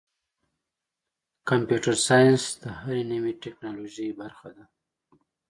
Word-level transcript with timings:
کمپیوټر 1.49 1.95
ساینس 2.07 2.43
د 2.63 2.63
هرې 2.79 3.03
نوې 3.13 3.31
ټکنالوژۍ 3.43 4.09
برخه 4.21 4.47
ده. 4.55 4.65